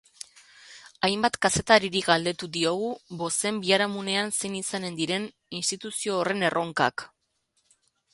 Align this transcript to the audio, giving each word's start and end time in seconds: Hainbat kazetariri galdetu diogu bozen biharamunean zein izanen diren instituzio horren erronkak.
Hainbat 1.07 1.35
kazetariri 1.45 1.99
galdetu 2.07 2.47
diogu 2.55 2.89
bozen 3.19 3.59
biharamunean 3.65 4.33
zein 4.39 4.55
izanen 4.61 4.97
diren 5.01 5.29
instituzio 5.59 6.17
horren 6.23 6.47
erronkak. 6.49 7.05